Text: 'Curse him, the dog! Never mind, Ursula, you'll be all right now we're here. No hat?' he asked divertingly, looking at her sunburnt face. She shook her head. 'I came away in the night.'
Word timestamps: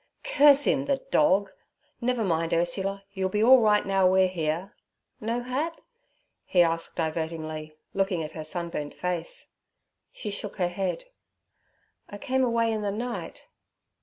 'Curse 0.23 0.63
him, 0.65 0.85
the 0.85 0.97
dog! 1.11 1.51
Never 2.01 2.23
mind, 2.23 2.55
Ursula, 2.55 3.03
you'll 3.13 3.29
be 3.29 3.43
all 3.43 3.59
right 3.59 3.85
now 3.85 4.07
we're 4.09 4.27
here. 4.27 4.75
No 5.19 5.41
hat?' 5.43 5.79
he 6.43 6.63
asked 6.63 6.95
divertingly, 6.95 7.75
looking 7.93 8.23
at 8.23 8.31
her 8.31 8.43
sunburnt 8.43 8.95
face. 8.95 9.53
She 10.11 10.31
shook 10.31 10.55
her 10.57 10.69
head. 10.69 11.05
'I 12.09 12.17
came 12.17 12.43
away 12.43 12.71
in 12.71 12.81
the 12.81 12.89
night.' 12.89 13.45